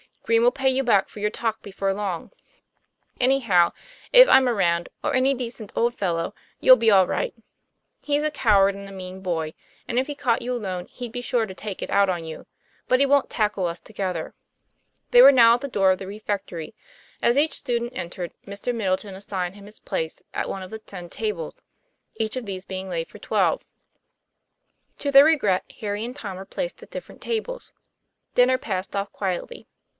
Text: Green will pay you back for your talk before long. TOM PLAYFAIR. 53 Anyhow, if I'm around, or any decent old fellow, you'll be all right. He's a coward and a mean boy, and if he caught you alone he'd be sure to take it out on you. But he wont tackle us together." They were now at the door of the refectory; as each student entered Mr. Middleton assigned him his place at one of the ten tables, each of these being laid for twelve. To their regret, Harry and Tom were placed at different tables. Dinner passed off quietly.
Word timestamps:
Green 0.23 0.41
will 0.41 0.51
pay 0.51 0.69
you 0.69 0.83
back 0.83 1.09
for 1.09 1.19
your 1.19 1.29
talk 1.29 1.61
before 1.61 1.93
long. 1.93 2.29
TOM 2.29 2.29
PLAYFAIR. 2.29 3.19
53 3.19 3.25
Anyhow, 3.25 3.73
if 4.13 4.29
I'm 4.29 4.47
around, 4.49 4.89
or 5.03 5.13
any 5.13 5.33
decent 5.33 5.73
old 5.75 5.93
fellow, 5.93 6.33
you'll 6.59 6.77
be 6.77 6.89
all 6.89 7.05
right. 7.05 7.35
He's 8.01 8.23
a 8.23 8.31
coward 8.31 8.73
and 8.73 8.87
a 8.87 8.91
mean 8.93 9.19
boy, 9.21 9.53
and 9.87 9.99
if 9.99 10.07
he 10.07 10.15
caught 10.15 10.41
you 10.41 10.53
alone 10.55 10.85
he'd 10.87 11.11
be 11.11 11.21
sure 11.21 11.45
to 11.45 11.53
take 11.53 11.83
it 11.83 11.89
out 11.91 12.09
on 12.09 12.23
you. 12.23 12.47
But 12.87 12.99
he 13.01 13.05
wont 13.05 13.29
tackle 13.29 13.65
us 13.67 13.79
together." 13.79 14.33
They 15.11 15.21
were 15.21 15.33
now 15.33 15.55
at 15.55 15.61
the 15.61 15.67
door 15.67 15.91
of 15.91 15.99
the 15.99 16.07
refectory; 16.07 16.73
as 17.21 17.37
each 17.37 17.53
student 17.53 17.91
entered 17.95 18.31
Mr. 18.45 18.73
Middleton 18.73 19.13
assigned 19.15 19.55
him 19.55 19.65
his 19.65 19.79
place 19.79 20.21
at 20.33 20.49
one 20.49 20.63
of 20.63 20.71
the 20.71 20.79
ten 20.79 21.09
tables, 21.09 21.61
each 22.15 22.35
of 22.37 22.45
these 22.45 22.63
being 22.65 22.89
laid 22.89 23.09
for 23.09 23.19
twelve. 23.19 23.67
To 24.99 25.11
their 25.11 25.25
regret, 25.25 25.65
Harry 25.81 26.05
and 26.05 26.15
Tom 26.15 26.37
were 26.37 26.45
placed 26.45 26.81
at 26.81 26.89
different 26.89 27.21
tables. 27.21 27.73
Dinner 28.33 28.57
passed 28.57 28.95
off 28.95 29.11
quietly. 29.11 29.67